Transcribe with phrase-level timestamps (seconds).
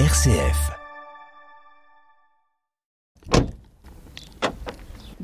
[0.00, 0.72] RCF.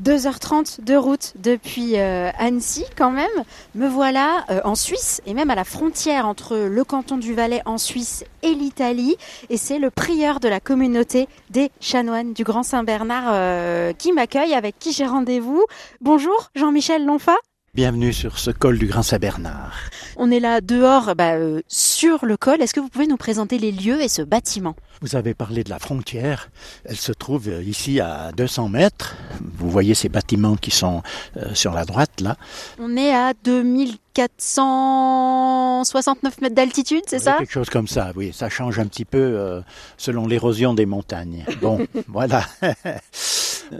[0.01, 3.27] 2h30 de route depuis euh, Annecy quand même.
[3.75, 7.61] Me voilà euh, en Suisse et même à la frontière entre le canton du Valais
[7.65, 9.17] en Suisse et l'Italie.
[9.49, 14.53] Et c'est le prieur de la communauté des chanoines du Grand Saint-Bernard euh, qui m'accueille,
[14.53, 15.65] avec qui j'ai rendez-vous.
[15.99, 17.35] Bonjour Jean-Michel Lonfa.
[17.73, 19.71] Bienvenue sur ce col du Grand Saint-Bernard.
[20.17, 22.61] On est là dehors, bah, euh, sur le col.
[22.61, 24.75] Est-ce que vous pouvez nous présenter les lieux et ce bâtiment?
[25.01, 26.49] Vous avez parlé de la frontière.
[26.83, 29.15] Elle se trouve euh, ici à 200 mètres.
[29.57, 31.01] Vous voyez ces bâtiments qui sont
[31.37, 32.35] euh, sur la droite là.
[32.77, 37.35] On est à 2469 mètres d'altitude, c'est Oui, ça?
[37.37, 38.31] Quelque chose comme ça, oui.
[38.33, 39.61] Ça change un petit peu euh,
[39.95, 41.45] selon l'érosion des montagnes.
[41.61, 42.43] Bon, voilà.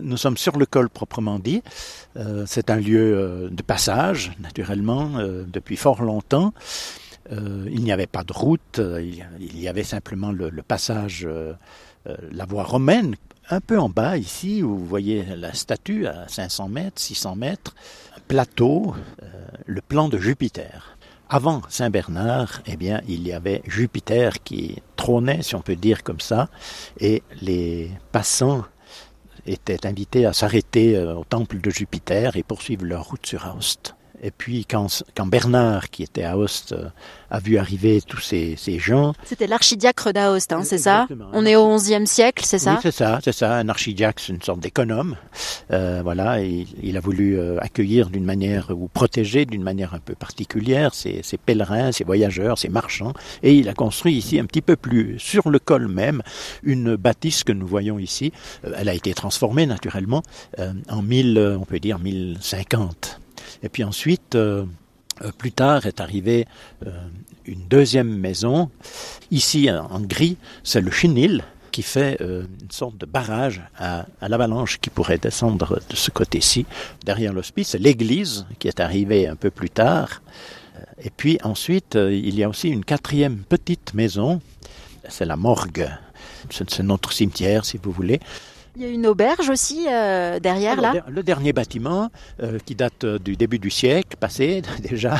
[0.01, 1.61] Nous sommes sur le col proprement dit.
[2.17, 6.53] Euh, c'est un lieu euh, de passage, naturellement, euh, depuis fort longtemps.
[7.31, 11.25] Il n'y avait pas de route, il y- avait simplement le, le passage,
[12.05, 13.15] la voie romaine,
[13.49, 17.73] un peu en bas ici, où vous voyez la statue à 500 mètres, 600 mètres,
[18.17, 18.95] un plateau,
[19.65, 20.97] le plan de Jupiter.
[21.29, 26.19] Avant Saint-Bernard, eh bien, il y avait Jupiter qui trônait, si on peut dire comme
[26.19, 26.49] ça,
[26.99, 28.65] et les passants
[29.45, 33.95] étaient invités à s'arrêter euh, au temple de Jupiter et poursuivre leur route sur Aoste.
[34.21, 36.89] Et puis quand, quand Bernard, qui était à Aoste, euh,
[37.29, 41.07] a vu arriver tous ces, ces gens, C'était l'archidiacre d'Aoste, hein, c'est ça.
[41.33, 43.55] On est au XIe siècle, c'est ça oui, c'est ça, c'est ça.
[43.55, 45.15] Un archidiacre, c'est une sorte d'économe.
[45.71, 50.13] Euh, voilà, il a voulu euh, accueillir d'une manière ou protéger d'une manière un peu
[50.13, 53.13] particulière ces, ces pèlerins, ces voyageurs, ces marchands.
[53.43, 56.21] Et il a construit ici un petit peu plus sur le col même
[56.63, 58.33] une bâtisse que nous voyons ici.
[58.75, 60.21] Elle a été transformée naturellement
[60.89, 63.20] en 1000, euh, on peut dire 1050.
[63.63, 64.35] Et puis ensuite.
[64.35, 64.65] euh,
[65.23, 66.47] euh, plus tard est arrivée
[66.87, 66.89] euh,
[67.45, 68.71] une deuxième maison.
[69.29, 74.79] Ici, en gris, c'est le chenil qui fait une sorte de barrage à, à l'avalanche
[74.79, 76.65] qui pourrait descendre de ce côté-ci.
[77.05, 80.21] Derrière l'hospice, c'est l'église qui est arrivée un peu plus tard.
[81.01, 84.41] Et puis ensuite, il y a aussi une quatrième petite maison,
[85.07, 85.89] c'est la morgue.
[86.49, 88.19] C'est notre cimetière, si vous voulez.
[88.77, 91.03] Il y a une auberge aussi euh, derrière Alors, là.
[91.09, 92.09] Le dernier bâtiment,
[92.41, 95.19] euh, qui date euh, du début du siècle passé déjà,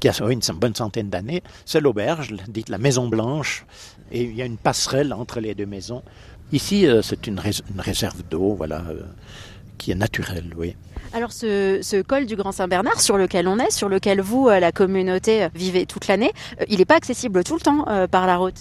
[0.00, 3.66] qui a une bonne centaine d'années, c'est l'auberge, dite la Maison Blanche,
[4.10, 6.02] et il y a une passerelle entre les deux maisons.
[6.52, 8.82] Ici, euh, c'est une, rés- une réserve d'eau, voilà,
[9.76, 10.74] qui est naturelle, oui.
[11.12, 14.72] Alors ce, ce col du Grand Saint-Bernard sur lequel on est, sur lequel vous, la
[14.72, 16.32] communauté, vivez toute l'année,
[16.68, 18.54] il n'est pas accessible tout le temps par la route.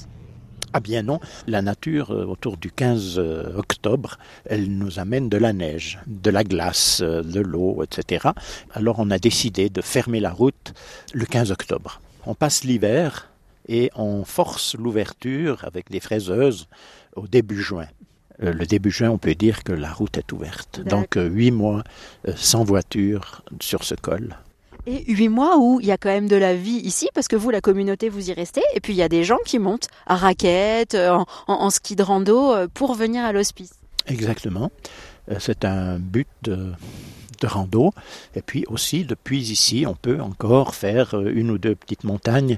[0.74, 5.38] Ah bien non, la nature, euh, autour du 15 euh, octobre, elle nous amène de
[5.38, 8.30] la neige, de la glace, euh, de l'eau, etc.
[8.74, 10.74] Alors on a décidé de fermer la route
[11.13, 12.02] le 15 octobre.
[12.28, 13.29] On passe l'hiver
[13.68, 16.68] et on force l'ouverture avec des fraiseuses
[17.16, 17.88] au début juin.
[18.41, 20.79] Le début juin, on peut dire que la route est ouverte.
[20.79, 21.84] Donc huit mois
[22.38, 24.38] sans voiture sur ce col.
[24.88, 27.35] Et huit mois où il y a quand même de la vie ici, parce que
[27.35, 29.88] vous, la communauté, vous y restez, et puis il y a des gens qui montent
[30.07, 33.73] à raquettes, euh, en, en- ski de rando, euh, pour venir à l'hospice.
[34.07, 34.72] Exactement.
[35.29, 36.72] Euh, C'est un but de,
[37.41, 37.91] de rando.
[38.35, 42.57] Et puis aussi, depuis ici, on peut encore faire une ou deux petites montagnes.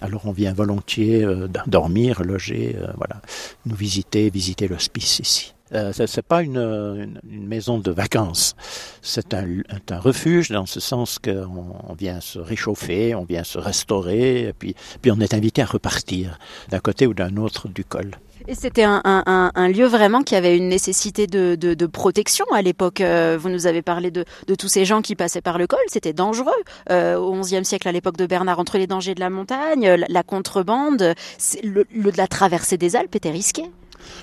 [0.00, 1.26] Alors on vient volontiers
[1.66, 3.20] dormir, loger, voilà,
[3.66, 5.54] nous visiter, visiter l'hospice ici.
[5.74, 8.54] Euh, ce n'est pas une, une- une maison de vacances,
[9.00, 9.46] c'est un,
[9.90, 14.52] un refuge dans ce sens qu'on on vient se réchauffer, on vient se restaurer, et
[14.52, 16.38] puis, puis on est invité à repartir
[16.70, 18.10] d'un côté ou d'un autre du col.
[18.48, 21.86] Et c'était un, un- un- un lieu vraiment qui avait une nécessité de, de- de
[21.86, 23.00] protection à l'époque.
[23.00, 25.78] Euh, vous nous avez parlé de, de tous ces gens qui passaient par le col.
[25.86, 26.50] C'était dangereux
[26.90, 30.06] euh, au XIe siècle, à l'époque de Bernard, entre les dangers de la montagne, la,
[30.08, 33.70] la contrebande, c'est- le, le- la traversée des Alpes était risquée.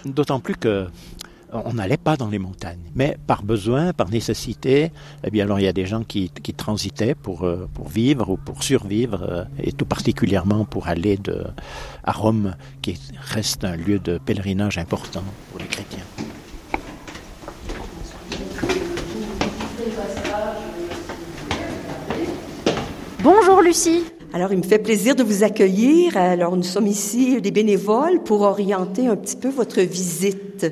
[0.03, 0.87] D'autant plus que
[1.51, 4.91] on n'allait pas dans les montagnes, mais par besoin, par nécessité,
[5.23, 8.29] eh bien alors il y a des gens qui, qui transitaient pour, euh, pour vivre
[8.29, 11.43] ou pour survivre, euh, et tout particulièrement pour aller de,
[12.03, 16.05] à Rome, qui reste un lieu de pèlerinage important pour les chrétiens.
[23.23, 24.03] Bonjour Lucie.
[24.31, 26.15] Alors, il me fait plaisir de vous accueillir.
[26.15, 30.67] Alors, nous sommes ici des bénévoles pour orienter un petit peu votre visite.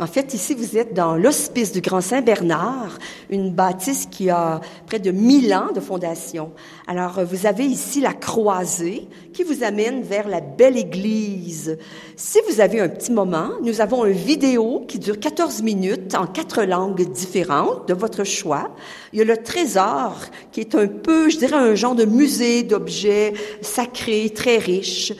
[0.00, 2.98] En fait, ici, vous êtes dans l'hospice du Grand Saint-Bernard,
[3.30, 6.52] une bâtisse qui a près de 1000 ans de fondation.
[6.86, 11.76] Alors, vous avez ici la croisée qui vous amène vers la belle église.
[12.14, 16.28] Si vous avez un petit moment, nous avons une vidéo qui dure 14 minutes en
[16.28, 18.76] quatre langues différentes de votre choix.
[19.12, 20.14] Il y a le trésor
[20.52, 25.12] qui est un peu, je dirais, un genre de musée d'objets sacrés très riche.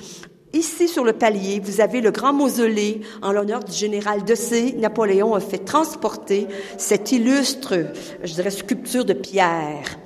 [0.55, 4.75] Ici, sur le palier, vous avez le grand mausolée en l'honneur du général C.
[4.79, 6.47] Napoléon a fait transporter
[6.79, 7.75] cette illustre,
[8.25, 9.99] je dirais, sculpture de pierre.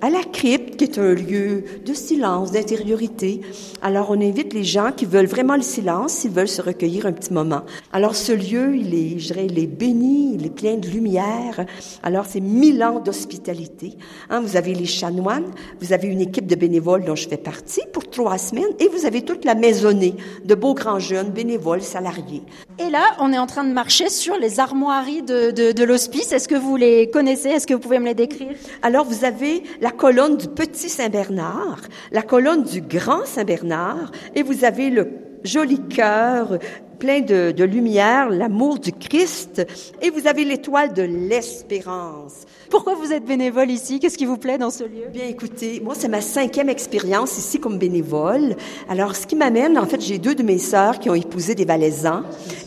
[0.00, 3.40] À la crypte, qui est un lieu de silence, d'intériorité.
[3.82, 7.12] Alors, on invite les gens qui veulent vraiment le silence, s'ils veulent se recueillir un
[7.12, 7.62] petit moment.
[7.92, 11.66] Alors, ce lieu, il est, je dirais, il est béni, il est plein de lumière.
[12.02, 13.94] Alors, c'est mille ans d'hospitalité.
[14.30, 15.50] Hein, vous avez les chanoines,
[15.80, 19.06] vous avez une équipe de bénévoles dont je fais partie pour trois semaines, et vous
[19.06, 20.14] avez toute la maisonnée
[20.44, 22.42] de beaux grands jeunes, bénévoles, salariés.
[22.78, 26.32] Et là, on est en train de marcher sur les armoiries de, de, de l'hospice.
[26.32, 27.48] Est-ce que vous les connaissez?
[27.48, 28.52] Est-ce que vous pouvez me les décrire?
[28.82, 34.64] Alors, vous avez la colonne du petit Saint-Bernard, la colonne du grand Saint-Bernard, et vous
[34.64, 35.10] avez le
[35.44, 36.58] joli cœur
[36.94, 39.66] plein de, de lumière, l'amour du Christ,
[40.00, 42.44] et vous avez l'étoile de l'espérance.
[42.70, 44.00] Pourquoi vous êtes bénévole ici?
[44.00, 45.06] Qu'est-ce qui vous plaît dans ce lieu?
[45.12, 48.56] Bien, écoutez, moi, c'est ma cinquième expérience ici comme bénévole.
[48.88, 51.64] Alors, ce qui m'amène, en fait, j'ai deux de mes sœurs qui ont épousé des
[51.64, 52.22] Valaisans.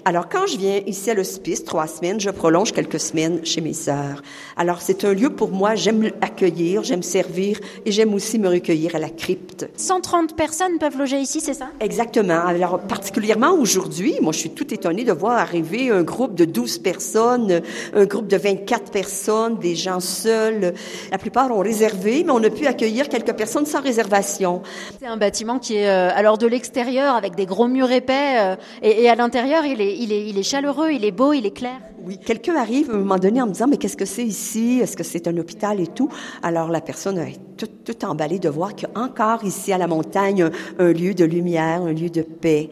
[0.06, 3.74] Alors, quand je viens ici à l'hospice, trois semaines, je prolonge quelques semaines chez mes
[3.74, 4.22] sœurs.
[4.56, 8.96] Alors, c'est un lieu pour moi, j'aime accueillir, j'aime servir et j'aime aussi me recueillir
[8.96, 9.68] à la crypte.
[9.76, 11.68] 130 personnes peuvent loger ici, c'est ça?
[11.80, 12.46] Exactement.
[12.46, 16.80] Alors, particulièrement aujourd'hui, moi, je suis tout étonnée de voir arriver un groupe de 12
[16.80, 17.62] personnes,
[17.94, 20.74] un groupe de 24 personnes, des gens seuls.
[21.12, 24.62] La plupart ont réservé, mais on a pu accueillir quelques personnes sans réservation.
[25.00, 28.56] C'est un bâtiment qui est euh, alors de l'extérieur avec des gros murs épais euh,
[28.82, 31.46] et, et, à l'intérieur, il est, il, est, il est chaleureux, il est beau, il
[31.46, 31.80] est clair.
[32.08, 34.80] Oui, quelqu'un arrive à un moment donné en me disant, mais qu'est-ce que c'est ici?
[34.82, 36.08] Est-ce que c'est un hôpital et tout?
[36.42, 39.78] Alors la personne est tout, tout emballée de voir qu'il y a encore ici à
[39.78, 42.70] la montagne un, un, lieu de lumière, un lieu de paix.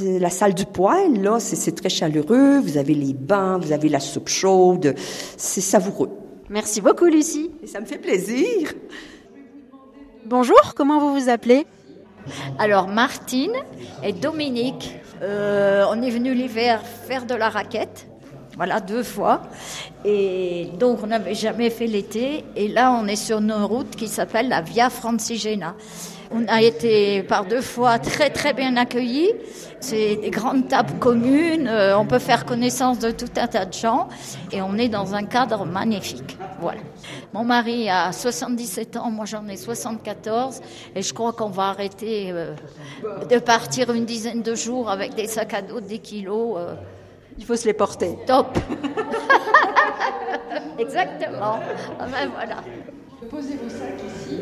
[0.00, 2.60] La salle du poêle, là, c'est très chaleureux.
[2.60, 4.94] Vous avez les bancs, vous avez la soupe chaude.
[5.36, 6.08] C'est savoureux.
[6.48, 7.50] Merci beaucoup, Lucie.
[7.62, 8.72] Et ça me fait plaisir.
[10.24, 11.66] Bonjour, comment vous vous appelez?
[12.58, 13.52] Alors, Martine
[14.02, 14.96] et Dominique.
[15.20, 18.08] Euh, on est venu l'hiver faire de la raquette.
[18.58, 19.42] Voilà, deux fois.
[20.04, 22.44] Et donc, on n'avait jamais fait l'été.
[22.56, 25.76] Et là, on est sur une route qui s'appelle la Via Francigena.
[26.32, 29.30] On a été par deux fois très très bien accueillis.
[29.78, 33.72] C'est des grandes tables communes, euh, on peut faire connaissance de tout un tas de
[33.72, 34.08] gens
[34.50, 36.36] et on est dans un cadre magnifique.
[36.60, 36.80] Voilà.
[37.32, 40.60] Mon mari a 77 ans, moi j'en ai 74
[40.96, 42.54] et je crois qu'on va arrêter euh,
[43.30, 46.58] de partir une dizaine de jours avec des sacs à dos de 10 kilos.
[47.38, 48.16] Euh, Il faut se les porter.
[48.26, 48.56] Top.
[50.78, 51.58] Exactement.
[51.98, 52.56] Ah ben voilà.
[53.30, 54.38] Posez vos sacs ici.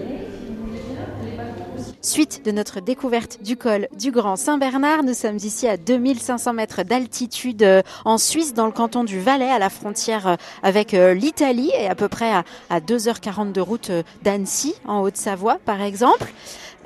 [2.02, 6.84] Suite de notre découverte du col du Grand Saint-Bernard, nous sommes ici à 2500 mètres
[6.84, 11.96] d'altitude en Suisse, dans le canton du Valais, à la frontière avec l'Italie et à
[11.96, 13.90] peu près à, à 2h40 de route
[14.22, 16.32] d'Annecy, en Haute-Savoie, par exemple.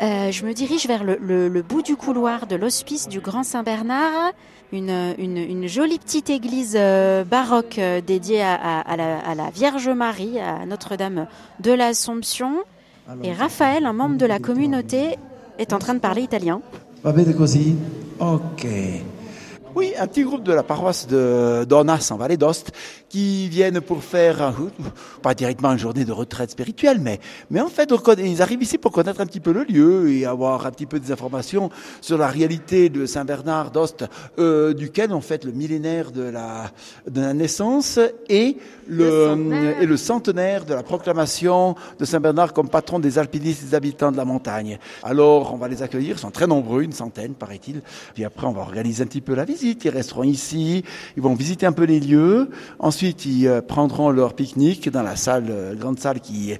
[0.03, 3.43] Euh, je me dirige vers le, le, le bout du couloir de l'hospice du Grand
[3.43, 4.33] Saint-Bernard,
[4.73, 9.35] une, une, une, jolie petite église euh, baroque euh, dédiée à, à, à, la, à
[9.35, 11.27] la Vierge Marie, à Notre-Dame
[11.61, 12.53] de l'Assomption.
[13.25, 15.17] Et Raphaël, un membre de la communauté,
[15.59, 16.63] est en train de parler italien.
[17.03, 17.77] Va bene così?
[18.19, 18.67] Ok.
[19.77, 22.73] Oui, un petit groupe de la paroisse de Donas en Vallée d'Ost
[23.09, 24.53] qui viennent pour faire,
[25.23, 27.21] pas directement une journée de retraite spirituelle, mais,
[27.51, 30.67] mais en fait, ils arrivent ici pour connaître un petit peu le lieu et avoir
[30.67, 31.71] un petit peu des informations
[32.01, 34.05] sur la réalité de Saint-Bernard d'Ost,
[34.39, 36.71] euh, duquel on fête le millénaire de la,
[37.09, 37.99] de la naissance
[38.29, 38.57] et
[38.89, 43.67] le, le et le centenaire de la proclamation de Saint-Bernard comme patron des alpinistes et
[43.67, 44.79] des habitants de la montagne.
[45.03, 47.83] Alors, on va les accueillir, ils sont très nombreux, une centaine, paraît-il.
[48.15, 49.60] Puis après, on va organiser un petit peu la visite.
[49.63, 50.85] Ils resteront ici,
[51.17, 52.51] ils vont visiter un peu les lieux.
[52.79, 56.55] Ensuite, ils euh, prendront leur pique-nique dans la salle, euh, grande salle qui,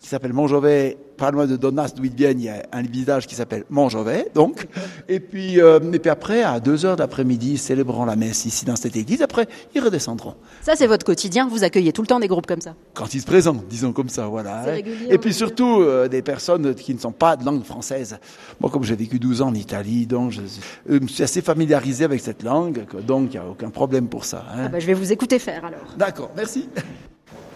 [0.00, 3.26] qui s'appelle Montjovet, pas loin de Donnas, d'où ils viennent, il y a un village
[3.26, 4.66] qui s'appelle Montjovet, donc.
[5.08, 8.64] Et puis, euh, et puis après, à 2 heures d'après-midi, ils célébreront la messe ici
[8.64, 9.22] dans cette église.
[9.22, 10.34] Après, ils redescendront.
[10.62, 11.48] Ça, c'est votre quotidien.
[11.48, 14.08] Vous accueillez tout le temps des groupes comme ça Quand ils se présentent, disons comme
[14.08, 14.62] ça, voilà.
[14.62, 15.34] Régulier, Et puis oui.
[15.34, 18.18] surtout, euh, des personnes qui ne sont pas de langue française.
[18.60, 20.40] Moi, comme j'ai vécu 12 ans en Italie, donc je,
[20.88, 24.24] je me suis assez familiarisé avec cette langue, donc il n'y a aucun problème pour
[24.24, 24.44] ça.
[24.50, 24.62] hein.
[24.66, 25.94] ah bah, Je vais vous écouter faire alors.
[25.96, 26.68] D'accord, merci.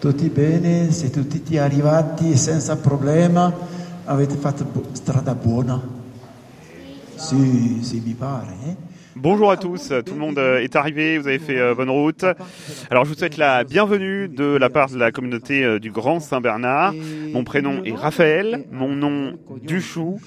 [0.01, 0.91] Tutti bene?
[0.91, 3.53] Siete tutti arrivati senza problema?
[4.05, 5.79] Avete fatto strada buona?
[7.15, 8.55] Sì, sì, mi pare.
[8.65, 8.75] eh?
[9.13, 12.23] Bonjour à tous, tout le monde euh, est arrivé, vous avez fait euh, bonne route.
[12.89, 16.19] Alors je vous souhaite la bienvenue de la part de la communauté euh, du Grand
[16.19, 16.95] Saint-Bernard.
[17.31, 20.19] Mon prénom est Raphaël, mon nom Duchou.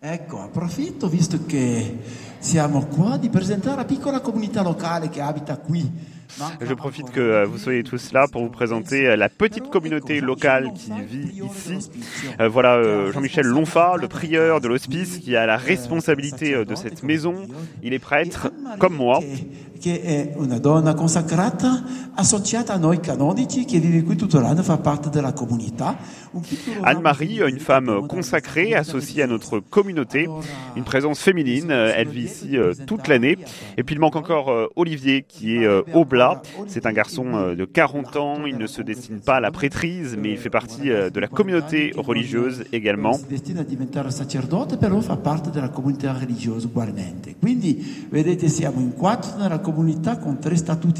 [0.00, 1.98] Ecco, approfitto, visto che
[2.38, 6.14] siamo qua, di presentare la piccola comunità locale che abita qui
[6.60, 10.20] Je profite que euh, vous soyez tous là pour vous présenter euh, la petite communauté
[10.20, 11.90] locale qui vit ici.
[12.40, 17.46] Euh, voilà Jean-Michel Lonfa, le prieur de l'hospice, qui a la responsabilité de cette maison.
[17.82, 19.20] Il est prêtre, comme moi.
[19.78, 21.82] Che è una donna consacrata
[22.14, 25.96] associata a noi canonici che vive qui tutto l'anno, fa parte della comunità.
[26.82, 30.28] Anne-Marie, une femme consacrée, associée à notre communauté,
[30.76, 33.38] une présence féminine, elle vit ici euh, toute l'année.
[33.76, 37.64] Et puis il manque encore euh, Olivier qui est euh, Oblat, c'est un garçon de
[37.64, 41.20] 40 ans, il ne se destine pas à la prêtrise, mais il fait partie de
[41.20, 43.14] la communauté religieuse également.
[43.14, 47.36] Si destina a diventare sacerdote, però fa parte della comunità religiosa ugualmente.
[47.38, 49.58] Quindi vedete siamo in quattro nella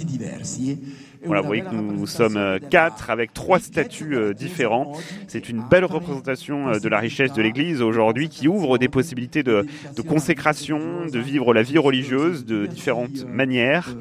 [0.04, 0.78] diversi.
[1.24, 4.92] Voilà, vous voyez que nous sommes euh, quatre avec trois statuts euh, différents.
[5.26, 9.42] C'est une belle représentation euh, de la richesse de l'Église aujourd'hui qui ouvre des possibilités
[9.42, 13.96] de, de, consécration, de vivre la vie religieuse de différentes manières.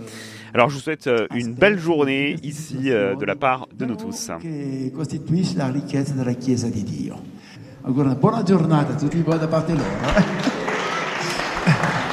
[0.54, 4.32] Alors je vous souhaite une belle journée ici de la part de nous tous.
[4.96, 7.18] Costituisce la ricchezza della Chiesa di Dio.
[7.82, 10.54] Ancora una buona giornata a tutti voi da parte loro.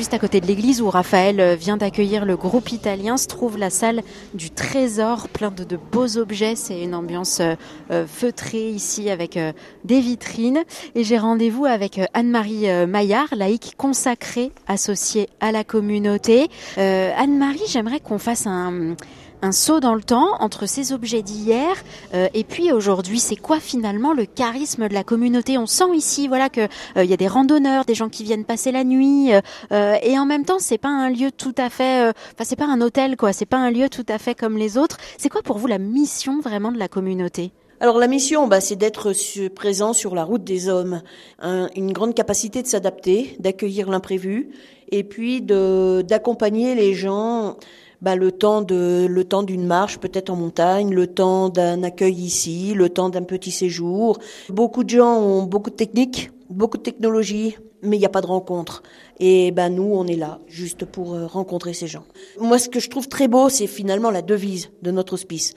[0.00, 3.58] Juste à côté de l'église où Raphaël euh, vient d'accueillir le groupe italien se trouve
[3.58, 4.00] la salle
[4.32, 6.56] du trésor, plein de, beaux objets.
[6.56, 7.54] C'est une ambiance euh,
[7.90, 9.38] euh, feutrée ici avec
[9.84, 10.62] des vitrines.
[10.94, 16.48] Et j'ai rendez-vous avec Anne-Marie Maillard, laïque consacrée, associée à la communauté.
[16.78, 18.96] Anne-Marie, j'aimerais qu'on fasse un
[19.42, 21.74] un saut dans le temps entre ces objets d'hier
[22.14, 23.18] euh, et puis aujourd'hui.
[23.18, 25.58] C'est quoi finalement le charisme de la communauté?
[25.58, 26.62] On sent ici, voilà, que
[26.96, 29.32] il euh, y a des randonneurs, des gens qui viennent passer la nuit,
[29.72, 32.66] euh, et en même temps, c'est pas un lieu tout à fait, enfin, c'est pas
[32.66, 33.32] un hôtel, quoi.
[33.32, 34.98] C'est pas un lieu tout à fait comme les autres.
[35.18, 37.52] C'est quoi pour vous la mission vraiment de la communauté?
[37.80, 39.14] Alors la mission, bah, c'est d'être
[39.54, 41.02] présent sur la route des hommes,
[41.42, 44.50] une grande capacité de s'adapter, d'accueillir l'imprévu,
[44.90, 47.56] et puis d'accompagner les gens
[48.02, 52.14] bah, le temps de le temps d'une marche peut-être en montagne, le temps d'un accueil
[52.14, 54.18] ici, le temps d'un petit séjour.
[54.48, 58.20] Beaucoup de gens ont beaucoup de techniques, beaucoup de technologies, mais il n'y a pas
[58.20, 58.82] de rencontre.
[59.18, 62.04] Et ben nous, on est là juste pour euh, rencontrer ces gens.
[62.38, 65.54] Moi, ce que je trouve très beau, c'est finalement la devise de notre hospice.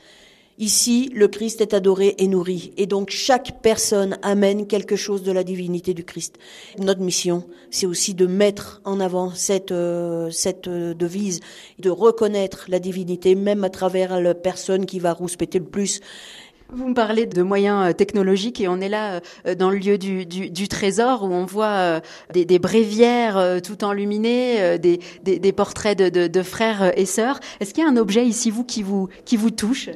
[0.60, 2.74] Ici, le Christ est adoré et nourri.
[2.78, 6.38] Et donc, chaque personne amène quelque chose de la divinité du Christ.
[6.78, 11.40] Notre mission, c'est aussi de mettre en avant cette, euh, cette euh, devise,
[11.80, 16.02] de reconnaître la divinité, même à travers la personne qui va rouspéter le plus.
[16.72, 19.22] Vous me parlez de moyens euh, technologiques et on est là
[19.58, 22.00] dans le lieu du, du, du trésor où on voit
[22.32, 27.40] des, des tout enluminées, des, des, des portraits de, de, de, frères et sœurs.
[27.60, 29.90] Est-ce qu'il y a un objet ici, vous, qui vous, qui vous touche?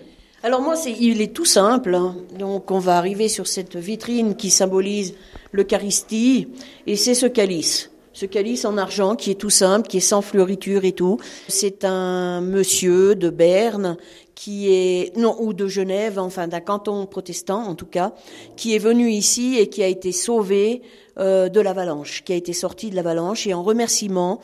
[0.43, 1.95] Alors moi, c'est, il est tout simple.
[1.95, 2.15] Hein.
[2.37, 5.15] Donc on va arriver sur cette vitrine qui symbolise
[5.51, 6.49] l'Eucharistie,
[6.85, 7.91] et c'est ce calice.
[8.13, 11.19] Ce calice en argent qui est tout simple, qui est sans fleuriture et tout.
[11.47, 13.97] C'est un monsieur de Berne
[14.33, 18.13] qui est non ou de Genève, enfin d'un canton protestant en tout cas,
[18.55, 20.81] qui est venu ici et qui a été sauvé
[21.19, 24.39] euh, de l'avalanche, qui a été sorti de l'avalanche et en remerciement,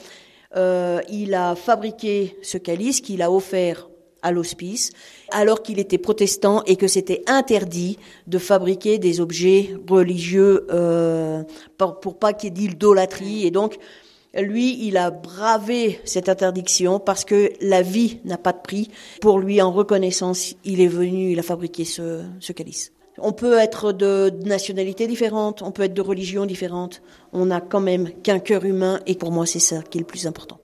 [0.55, 3.87] euh, il a fabriqué ce calice qu'il a offert
[4.23, 4.91] à l'hospice,
[5.31, 11.43] alors qu'il était protestant et que c'était interdit de fabriquer des objets religieux euh,
[11.77, 13.45] pour, pour, pas qu'il y ait d'idolâtrie.
[13.45, 13.77] Et donc,
[14.33, 18.89] lui, il a bravé cette interdiction parce que la vie n'a pas de prix.
[19.21, 22.91] Pour lui, en reconnaissance, il est venu, il a fabriqué ce, ce calice.
[23.19, 27.03] On peut être de nationalités différentes, on peut être de religions différentes.
[27.31, 30.07] On n'a quand même qu'un cœur humain et pour moi, c'est ça qui est le
[30.07, 30.62] plus important.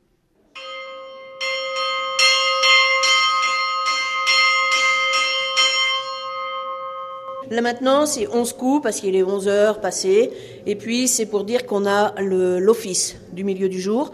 [7.51, 10.31] Là maintenant, c'est 11 coups parce qu'il est 11 heures passées.
[10.65, 14.11] Et puis, c'est pour dire qu'on a l'office du milieu du jour.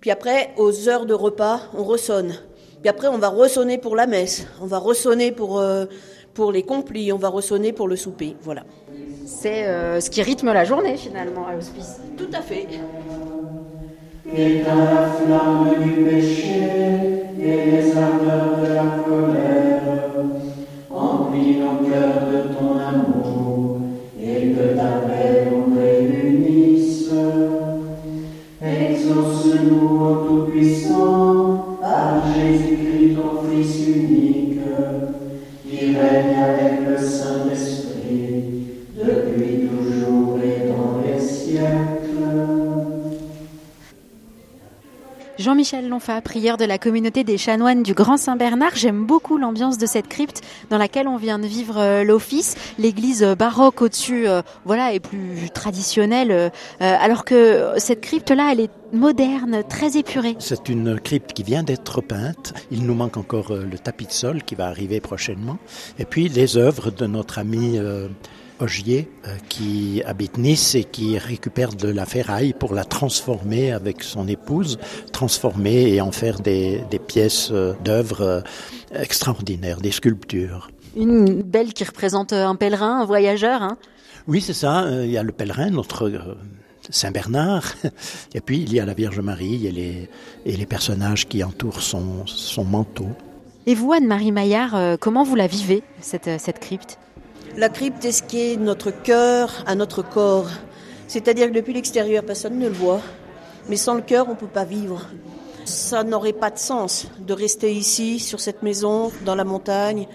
[0.00, 2.34] Puis après, aux heures de repas, on ressonne.
[2.80, 4.46] Puis après, on va ressonner pour la messe.
[4.60, 5.86] On va ressonner pour, euh,
[6.34, 7.12] pour les complis.
[7.12, 8.36] On va ressonner pour le souper.
[8.42, 8.64] Voilà.
[9.26, 12.00] C'est euh, ce qui rythme la journée finalement à l'hospice.
[12.16, 12.66] Tout à fait.
[14.36, 16.62] Éteins la flamme du péché
[17.40, 19.73] et les ardeurs de la colère.
[21.94, 23.78] De ton amour
[24.20, 27.08] et que ta paix nous réunisse.
[28.60, 34.58] Exauce-nous, ô Tout-Puissant, par Jésus-Christ, ton Fils unique,
[35.68, 37.73] qui règne avec le Saint-Esprit,
[45.44, 48.76] Jean-Michel Lonfa, prieur de la communauté des chanoines du Grand Saint-Bernard.
[48.76, 52.56] J'aime beaucoup l'ambiance de cette crypte dans laquelle on vient de vivre euh, l'office.
[52.78, 56.48] L'église baroque au-dessus, euh, voilà, est plus traditionnelle, euh,
[56.78, 60.34] alors que cette crypte-là, elle est moderne, très épurée.
[60.38, 62.54] C'est une crypte qui vient d'être peinte.
[62.70, 65.58] Il nous manque encore le tapis de sol qui va arriver prochainement.
[65.98, 67.78] Et puis les œuvres de notre ami
[68.64, 74.02] Ogier euh, qui habite Nice et qui récupère de la ferraille pour la transformer avec
[74.02, 74.78] son épouse,
[75.12, 78.40] transformer et en faire des, pièces euh, d'œuvres euh,
[78.94, 80.70] extraordinaires, des sculptures.
[80.96, 83.60] Une belle qui représente un pèlerin, un voyageur.
[83.60, 83.76] Hein?
[84.26, 84.88] Oui, c'est ça.
[84.90, 86.10] Il y a le pèlerin, notre
[86.88, 87.74] Saint Bernard,
[88.34, 90.08] et puis il y a la Vierge Marie et les,
[90.46, 93.08] et les personnages qui entourent son, son manteau.
[93.66, 96.98] Et vous, Anne-Marie Maillard, comment vous la vivez, cette, cette crypte?
[97.56, 100.48] La crypte est ce qui est notre cœur à notre corps.
[101.06, 103.00] C'est-à-dire que depuis l'extérieur, personne ne le voit.
[103.68, 105.06] Mais sans le cœur, on ne peut pas vivre.
[105.64, 110.06] Ça n'aurait pas de sens de rester ici, sur cette maison, dans la montagne,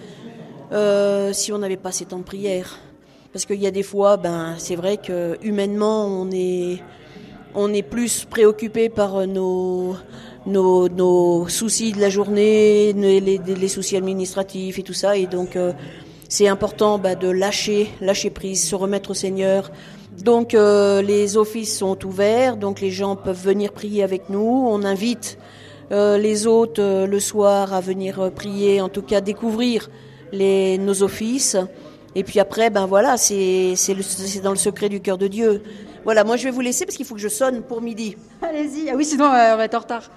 [0.71, 2.79] euh, si on n'avait pas ces temps de prière.
[3.31, 6.83] Parce qu'il y a des fois, ben, c'est vrai que humainement, on est,
[7.55, 9.95] on est plus préoccupé par nos,
[10.45, 15.15] nos, nos soucis de la journée, les, soucis administratifs et tout ça.
[15.15, 15.73] Et donc, euh,
[16.29, 19.71] c'est important bah, de lâcher, lâcher prise, se remettre au Seigneur.
[20.23, 24.67] Donc euh, les offices sont ouverts, donc les gens peuvent venir prier avec nous.
[24.69, 25.39] On invite
[25.91, 29.89] euh, les hôtes euh, le soir à venir prier, en tout cas découvrir
[30.31, 31.57] les, nos offices.
[32.15, 33.75] Et puis après, ben voilà, c'est
[34.43, 35.63] dans le secret du cœur de Dieu.
[36.03, 38.15] Voilà, moi je vais vous laisser parce qu'il faut que je sonne pour midi.
[38.41, 40.09] Allez-y, ah oui, sinon on va être en retard.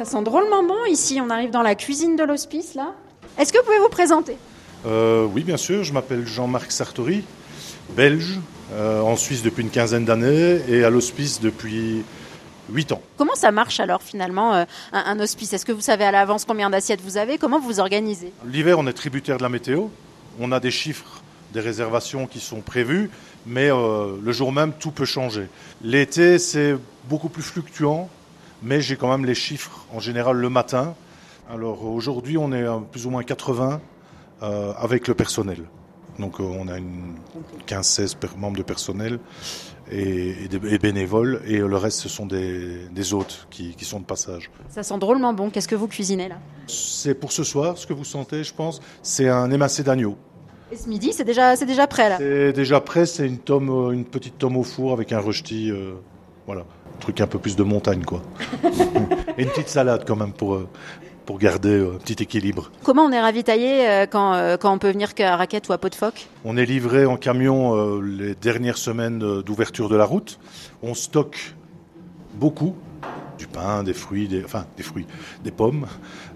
[0.00, 1.20] Ça sent drôlement bon ici.
[1.22, 2.94] On arrive dans la cuisine de l'hospice là.
[3.38, 4.38] Est-ce que vous pouvez vous présenter?
[4.86, 5.84] Euh, Oui, bien sûr.
[5.84, 7.22] Je m'appelle Jean-Marc Sartori,
[7.94, 8.40] belge,
[8.72, 12.02] euh, en Suisse depuis une quinzaine d'années et à l'hospice depuis
[12.72, 13.02] 8 ans.
[13.18, 14.64] Comment ça marche alors finalement euh,
[14.94, 15.52] un, hospice?
[15.52, 17.36] Est-ce que vous savez à l'avance combien d'assiettes vous avez?
[17.36, 18.32] Comment vous vous organisez?
[18.46, 19.88] L'hiver, on est tributaire de la météo.
[20.40, 21.20] On a des chiffres,
[21.52, 23.10] des réservations qui sont prévues,
[23.44, 25.46] mais le jour même, tout peut changer.
[25.82, 26.74] L'été, c'est
[27.06, 28.08] beaucoup plus fluctuant
[28.62, 30.94] mais j'ai quand même les chiffres en général le matin.
[31.50, 33.80] Alors aujourd'hui, on est à plus ou moins 80
[34.42, 35.64] euh, avec le personnel.
[36.18, 37.14] Donc euh, on a une
[37.66, 39.18] 15-16 membres de personnel
[39.90, 44.04] et, des, bénévoles, et le reste, ce sont des, des hôtes qui, qui, sont de
[44.04, 44.50] passage.
[44.68, 45.50] Ça sent drôlement bon.
[45.50, 46.36] Qu'est-ce que vous cuisinez là?
[46.68, 50.16] C'est pour ce soir, ce que vous sentez, je pense, c'est un émacé d'agneau.
[50.70, 52.18] Et ce midi, c'est déjà, déjà prêt là?
[52.18, 55.20] C'est déjà prêt, c'est une, tome, une petite tome au four avec un.
[55.20, 55.94] Euh,
[56.46, 56.64] voilà
[57.00, 58.22] truc un peu plus de montagne, quoi.
[59.38, 60.68] Et une petite salade quand même pour, euh,
[61.26, 62.70] pour garder euh, un petit équilibre.
[62.84, 66.28] Comment on est ravitaillé euh, quand, quand on peut venir qu'à Raquette ou à Pot-de-Phoque
[66.44, 70.38] On est livré en camion les dernières semaines d'ouverture de la route.
[70.82, 71.54] On stocke
[72.34, 72.76] beaucoup,
[73.40, 75.06] du pain, des fruits, des, enfin des fruits,
[75.42, 75.86] des pommes,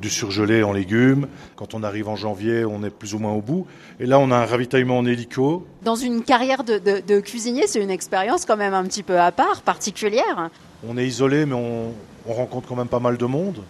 [0.00, 1.28] du surgelé en légumes.
[1.54, 3.66] Quand on arrive en janvier, on est plus ou moins au bout.
[4.00, 5.66] Et là, on a un ravitaillement en hélico.
[5.82, 9.60] Dans une carrière de, cuisinier, c'est une expérience quand même un petit peu à part,
[9.62, 10.50] particulière.
[10.88, 11.92] On est isolé, mais on,
[12.26, 13.62] rencontre quand même pas mal de monde.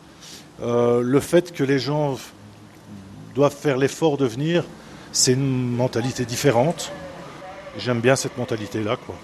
[0.62, 2.16] Euh, le fait que les gens
[3.34, 4.64] doivent faire l'effort de venir,
[5.10, 6.92] c'est une mentalité différente.
[7.76, 9.16] J'aime bien cette mentalité-là, quoi.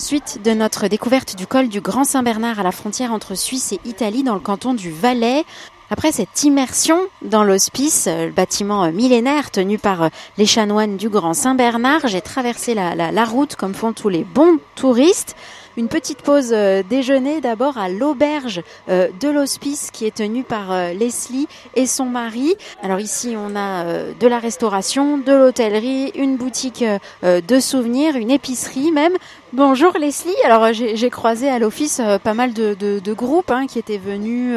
[0.00, 3.80] Suite de notre découverte du col du Grand Saint-Bernard à la frontière entre Suisse et
[3.84, 5.44] Italie dans le canton du Valais,
[5.90, 10.08] après cette immersion dans l'hospice, euh, le bâtiment euh, millénaire tenu par euh,
[10.38, 14.58] les chanoines du Grand Saint-Bernard, j'ai traversé la, la, route comme font tous les bons
[14.74, 15.36] touristes
[15.76, 20.72] une petite pause euh, déjeuner d'abord à l'auberge euh, de l'hospice qui est tenue par
[20.72, 22.54] euh, Leslie et son mari.
[22.82, 23.84] Alors ici on a
[24.18, 26.84] de la restauration, de l'hôtellerie, une boutique
[27.22, 29.12] de souvenirs, une épicerie même.
[29.52, 34.56] Bonjour Leslie, alors j'ai croisé à l'office pas mal de, groupes hein, qui étaient venus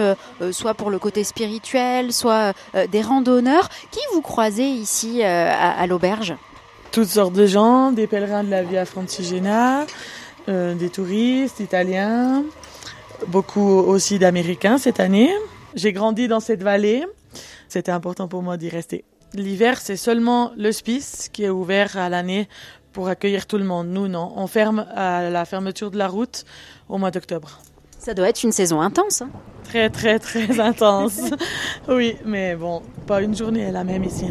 [0.51, 2.53] soit pour le côté spirituel, soit
[2.91, 3.69] des randonneurs.
[3.91, 6.35] Qui vous croisez ici à, l'auberge?
[6.91, 9.85] Toutes sortes de gens, des pèlerins de la Via Francigena,
[10.49, 12.43] euh, des touristes italiens,
[13.27, 15.31] beaucoup aussi d'Américains cette année.
[15.75, 17.05] J'ai grandi dans cette vallée.
[17.67, 19.05] C'était important pour moi d'y rester.
[19.33, 22.47] L'hiver, c'est seulement l'hospice qui est ouvert à l'année
[22.91, 23.87] pour accueillir tout le monde.
[23.87, 24.31] Nous, non.
[24.35, 26.45] On ferme à la fermeture de la route
[26.89, 27.59] au mois d'octobre.
[27.97, 29.21] Ça doit être une saison intense.
[29.21, 29.29] Hein
[29.63, 31.19] très, très, très intense.
[31.87, 34.27] oui, mais bon, pas une journée la même ici.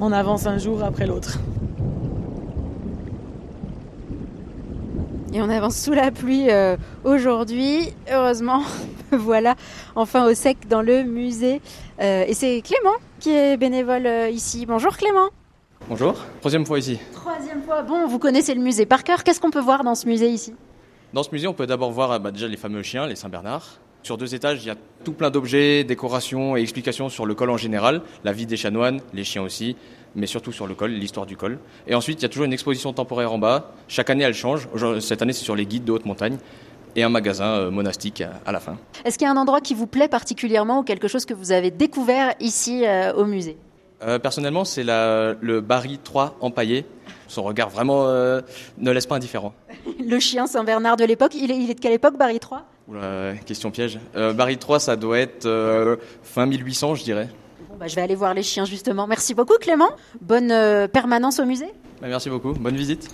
[0.00, 1.38] On avance un jour après l'autre.
[5.32, 7.90] Et on avance sous la pluie euh, aujourd'hui.
[8.12, 8.62] Heureusement,
[9.12, 9.54] voilà,
[9.94, 11.60] enfin au sec dans le musée.
[12.00, 14.66] Euh, et c'est Clément qui est bénévole euh, ici.
[14.66, 15.28] Bonjour Clément.
[15.88, 16.98] Bonjour, troisième fois ici.
[17.12, 17.82] Troisième fois.
[17.82, 19.22] Bon, vous connaissez le musée par cœur.
[19.22, 20.52] Qu'est-ce qu'on peut voir dans ce musée ici?
[21.12, 23.78] Dans ce musée, on peut d'abord voir bah, déjà les fameux chiens, les Saint-Bernard.
[24.02, 27.50] Sur deux étages, il y a tout plein d'objets, décorations et explications sur le col
[27.50, 29.76] en général, la vie des chanoines, les chiens aussi,
[30.14, 31.58] mais surtout sur le col, l'histoire du col.
[31.86, 33.72] Et ensuite, il y a toujours une exposition temporaire en bas.
[33.88, 34.68] Chaque année, elle change.
[35.00, 36.38] Cette année, c'est sur les guides de haute montagne
[36.96, 38.76] et un magasin euh, monastique à, la fin.
[39.04, 41.52] Est-ce qu'il y a un endroit qui vous plaît particulièrement ou quelque chose que vous
[41.52, 43.56] avez découvert ici euh, au musée?
[44.02, 46.86] Euh, personnellement, c'est le Barry 3 empaillé.
[47.28, 48.40] Son regard vraiment euh,
[48.78, 49.52] ne laisse pas indifférent.
[50.00, 52.60] Le chien Saint-Bernard de l'époque, il est, il est de quelle époque, Barry III
[52.90, 54.00] Oula, question piège.
[54.16, 57.28] Euh, Barry 3, ça doit être euh, fin 1800, je dirais.
[57.68, 59.06] Bon, bah, Je vais aller voir les chiens justement.
[59.06, 59.90] Merci beaucoup Clément.
[60.20, 61.70] Bonne euh, permanence au musée.
[62.02, 63.08] Bah, merci beaucoup, bonne visite.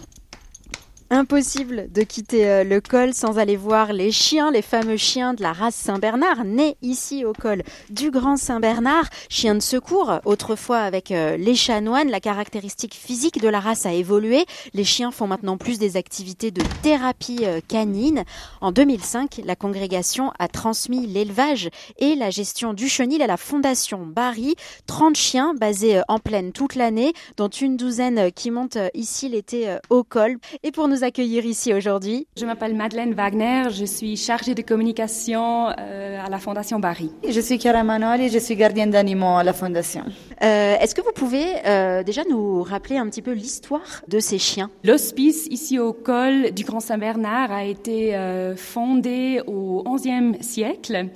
[1.09, 5.43] Impossible de quitter euh, le col sans aller voir les chiens, les fameux chiens de
[5.43, 10.19] la race Saint-Bernard, nés ici au col du Grand Saint-Bernard, chiens de secours.
[10.25, 14.47] Autrefois avec euh, les chanoines, la caractéristique physique de la race a évolué.
[14.75, 18.25] Les chiens font maintenant plus des activités de thérapie euh, canine.
[18.61, 24.05] En 2005, la congrégation a transmis l'élevage et la gestion du chenil à la Fondation
[24.05, 24.57] Barry.
[24.89, 30.03] 30 chiens basés en plaine toute l'année, dont une douzaine qui montent ici l'été au
[30.03, 30.39] col.
[30.65, 35.69] Et pour nous accueillir ici aujourd'hui, Je m'appelle Madeleine Wagner, je suis chargée de communication
[35.79, 37.11] euh, à la Fondation Barry.
[37.29, 40.03] Je suis Chiara Manoli, je suis gardienne d'animaux à la Fondation.
[40.43, 44.39] euh, est-ce que vous pouvez euh, déjà nous rappeler un petit peu l'histoire de ces
[44.39, 44.71] chiens?
[44.85, 51.09] L'hospice ici au col du Grand Saint-Bernard a été euh, fondé au XIe siècle.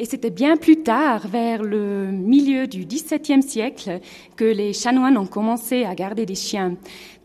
[0.00, 3.98] Et c'était bien plus tard, vers le milieu du XVIIe siècle,
[4.36, 6.76] que les chanoines ont commencé à garder des chiens.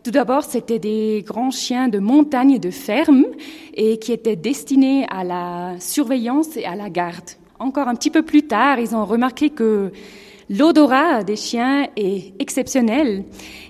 [0.04, 3.24] Tout d'abord, c'était des grands chiens de montagne et de ferme
[3.72, 7.30] et qui étaient destinés à la surveillance et à la garde.
[7.58, 9.92] Encore un petit peu plus tard, ils ont remarqué que
[10.50, 13.24] l'odorat des chiens est exceptionnel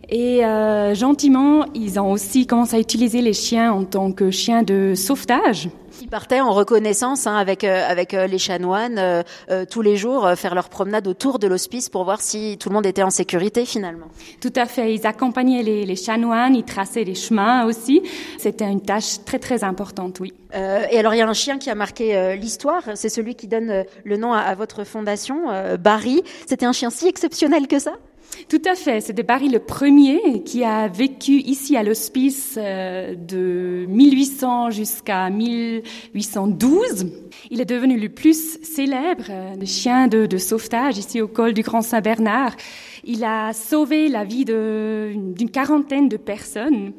[0.09, 4.65] et euh, gentiment, ils ont aussi commencé à utiliser les chiens en tant que chiens
[4.65, 5.69] de sauvetage.
[6.03, 9.97] Ils partaient en reconnaissance hein, avec, euh, avec euh, les chanoines euh, euh, tous les
[9.97, 13.03] jours, euh, faire leur promenade autour de l'hospice pour voir si tout le monde était
[13.03, 14.07] en sécurité finalement.
[14.41, 18.03] Tout à fait, ils accompagnaient les, les chanoines, ils traçaient les chemins aussi.
[18.39, 20.33] C'était une tâche très très importante, oui.
[20.55, 23.35] Euh, et alors il y a un chien qui a marqué euh, l'histoire, c'est celui
[23.35, 26.23] qui donne le nom à, à votre fondation, euh, Barry.
[26.47, 27.93] C'était un chien si exceptionnel que ça?
[28.49, 29.01] Tout à fait.
[29.01, 37.07] C'était Barry le premier qui a vécu ici à l'hospice euh, de 1800 jusqu'à 1812.
[37.51, 41.55] Il est devenu le plus célèbre euh, des chiens de, de sauvetage ici au col
[41.55, 42.55] du Grand Saint-Bernard.
[43.05, 46.93] Il a sauvé la vie d'une quarantaine de personnes.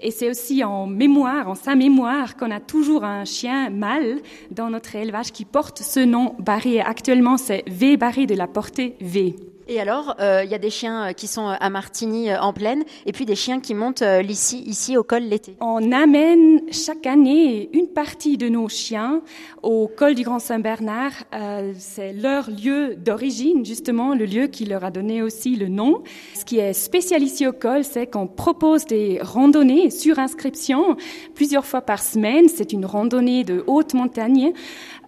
[0.00, 4.70] Et c'est aussi en mémoire, en sa mémoire, qu'on a toujours un chien mâle dans
[4.70, 6.80] notre élevage qui porte ce nom Barry.
[6.80, 9.36] Actuellement, c'est V Barry de la portée V.
[9.68, 12.40] Et alors, euh, il y a des chiens euh, qui sont euh, à Martigny euh,
[12.40, 15.56] en plaine, et puis des chiens qui montent euh, ici, ici au col l'été.
[15.60, 19.22] On amène chaque année une partie de nos chiens
[19.62, 21.12] au col du Grand Saint-Bernard.
[21.32, 26.02] Euh, c'est leur lieu d'origine, justement, le lieu qui leur a donné aussi le nom.
[26.34, 30.96] Ce qui est spécial ici au col, c'est qu'on propose des randonnées sur inscription
[31.36, 32.48] plusieurs fois par semaine.
[32.48, 34.52] C'est une randonnée de haute montagne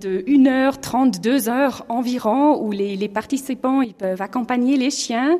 [0.00, 4.43] de 1h30, 2 heures environ, où les, participants peuvent accompagner
[4.76, 5.38] les chiens,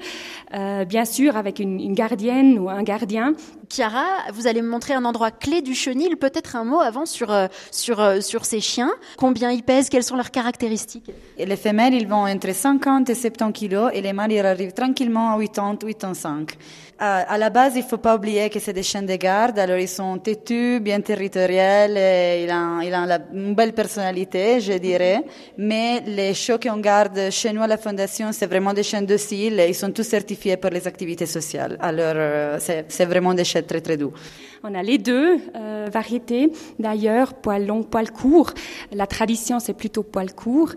[0.55, 3.35] euh, bien sûr avec une gardienne ou un gardien.
[3.69, 7.31] Chiara, vous allez me montrer un endroit clé du chenil, peut-être un mot avant sur,
[7.31, 8.93] euh, sur, euh, sur ces chiens.
[9.17, 11.11] Combien ils pèsent, quelles sont leurs caractéristiques?
[11.39, 15.35] Les femelles, ils vont entre 50 et 70 kilos et les mâles, ils arrivent tranquillement
[15.35, 16.57] à 80, 85.
[16.97, 19.89] À, la base, il faut pas oublier que c'est des chiens de garde, alors ils
[19.89, 22.81] sont têtus, bien territoriels, et ils ont,
[23.35, 25.23] une belle personnalité, je dirais.
[25.59, 29.59] Mais les chiots qu'on garde chez nous à la Fondation, c'est vraiment des chiens dociles
[29.59, 31.77] et ils sont tous certifiés pour les activités sociales.
[31.81, 34.13] Alors, euh, c'est vraiment des chiens très, très doux.
[34.63, 38.53] On a les deux euh, variétés, d'ailleurs, poil long, poil court.
[38.93, 40.73] La tradition, c'est plutôt poil court.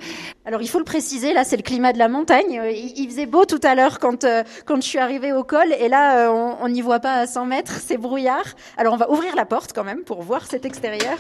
[0.46, 2.60] Alors il faut le préciser, là c'est le climat de la montagne.
[2.60, 5.44] Euh, Il, il faisait beau tout à l'heure quand, euh, quand je suis arrivée au
[5.44, 8.46] col, et là euh, on on n'y voit pas à 100 mètres, c'est brouillard.
[8.78, 11.18] Alors on va ouvrir la porte quand même pour voir cet extérieur.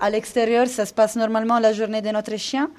[0.00, 2.70] À l'extérieur, ça se passe normalement la journée de notre chien.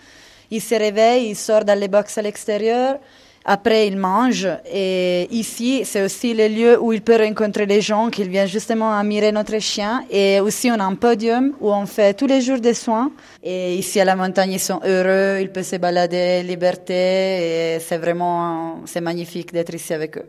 [0.52, 3.00] Il se réveille, il sort dans les box à l'extérieur.
[3.46, 4.48] Après, il mange.
[4.72, 8.98] Et ici, c'est aussi le lieu où il peut rencontrer les gens qui viennent justement
[8.98, 10.04] admirer notre chien.
[10.10, 13.12] Et aussi, on a un podium où on fait tous les jours des soins.
[13.44, 16.94] Et ici, à la montagne, ils sont heureux, ils peuvent se balader, liberté.
[16.94, 20.26] Et c'est vraiment, c'est magnifique d'être ici avec eux.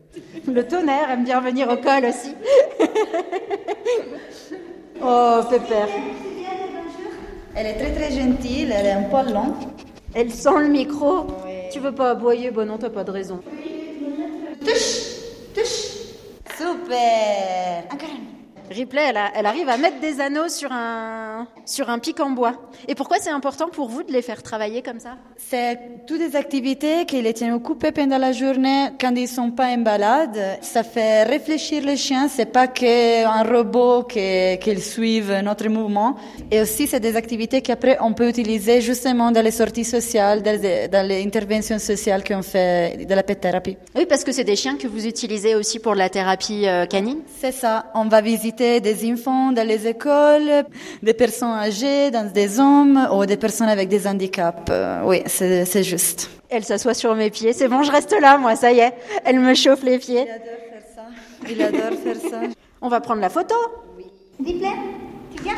[0.53, 2.35] Le tonnerre aime bien venir au col aussi.
[5.07, 5.89] Oh, Pépère.
[7.55, 9.55] Elle est très très gentille, elle est un poil long.
[10.15, 11.27] Elle sent le micro.
[11.73, 13.41] Tu veux pas aboyer Bon non, t'as pas de raison.
[16.57, 17.85] Super.
[18.71, 21.34] Ripley, elle, a- elle arrive à mettre des anneaux sur un,
[21.65, 22.55] sur un pic en bois.
[22.89, 25.17] Et pourquoi c'est important pour vous de les faire travailler comme ça?
[25.37, 29.69] C'est toutes des activités qui les tiennent occupés pendant la journée quand ils sont pas
[29.77, 30.39] en balade.
[30.61, 32.29] Ça fait réfléchir les chiens.
[32.29, 36.17] C'est pas qu'un robot qui- qu'ils suivent notre mouvement.
[36.51, 40.61] Et aussi, c'est des activités qu'après on peut utiliser justement dans les sorties sociales, dans
[40.61, 43.77] les, dans les interventions sociales qu'on fait de la pet thérapie.
[43.95, 47.21] Oui, parce que c'est des chiens que vous utilisez aussi pour la thérapie euh, canine?
[47.41, 47.87] C'est ça.
[47.95, 50.65] On va visiter des enfants dans les écoles,
[51.03, 54.71] des personnes âgées, dans des hommes ou des personnes avec des handicaps.
[54.71, 56.31] Euh, oui, c'est juste.
[56.49, 57.53] Elle s'assoit sur mes pieds.
[57.53, 58.93] C'est bon, je reste là, moi, ça y est.
[59.25, 60.27] Elle me chauffe les pieds.
[61.51, 62.41] Il adore faire ça.
[62.81, 63.55] On va prendre la photo.
[64.39, 64.69] Ripley,
[65.35, 65.55] tu viens